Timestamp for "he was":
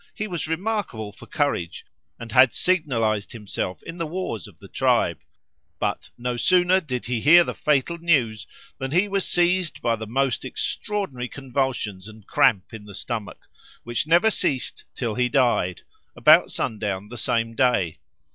0.15-0.47, 8.89-9.27